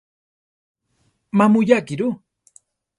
[1.37, 2.07] Má muyaa akí ru.